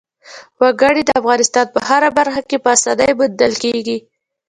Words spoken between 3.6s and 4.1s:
کېږي.